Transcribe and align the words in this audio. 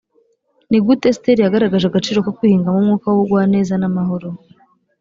ni 0.69 0.77
gute 0.85 1.05
esiteri 1.09 1.43
yagaragaje 1.43 1.85
agaciro 1.87 2.19
ko 2.25 2.31
kwihingamo 2.37 2.77
umwuka 2.79 3.05
w’ubugwaneza 3.09 3.73
n’amahoro? 3.77 4.27